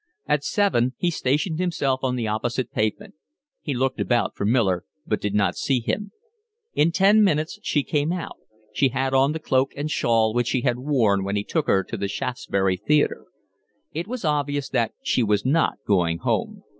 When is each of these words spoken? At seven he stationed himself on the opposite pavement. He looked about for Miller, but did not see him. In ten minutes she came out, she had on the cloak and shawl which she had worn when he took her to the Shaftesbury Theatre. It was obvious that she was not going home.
At 0.25 0.43
seven 0.43 0.95
he 0.97 1.11
stationed 1.11 1.59
himself 1.59 1.99
on 2.01 2.15
the 2.15 2.25
opposite 2.27 2.71
pavement. 2.71 3.13
He 3.61 3.75
looked 3.75 3.99
about 4.01 4.35
for 4.35 4.45
Miller, 4.47 4.83
but 5.05 5.21
did 5.21 5.35
not 5.35 5.55
see 5.55 5.79
him. 5.79 6.11
In 6.73 6.91
ten 6.91 7.23
minutes 7.23 7.59
she 7.61 7.83
came 7.83 8.11
out, 8.11 8.37
she 8.73 8.87
had 8.89 9.13
on 9.13 9.31
the 9.33 9.39
cloak 9.39 9.73
and 9.77 9.91
shawl 9.91 10.33
which 10.33 10.47
she 10.47 10.61
had 10.61 10.79
worn 10.79 11.23
when 11.23 11.35
he 11.35 11.43
took 11.43 11.67
her 11.67 11.83
to 11.83 11.97
the 11.97 12.07
Shaftesbury 12.07 12.77
Theatre. 12.77 13.25
It 13.93 14.07
was 14.07 14.25
obvious 14.25 14.69
that 14.69 14.93
she 15.03 15.21
was 15.21 15.45
not 15.45 15.77
going 15.85 16.17
home. 16.17 16.63